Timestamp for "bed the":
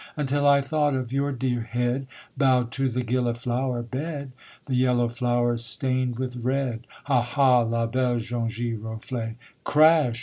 3.83-4.73